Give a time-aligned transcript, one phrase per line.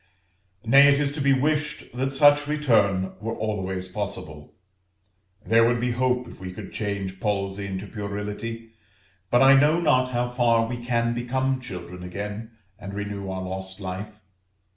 [0.65, 4.55] Nay, it is to be wished that such return were always possible.
[5.45, 8.71] There would be hope if we could change palsy into puerility;
[9.29, 13.79] but I know not how far we can become children again, and renew our lost
[13.79, 14.21] life.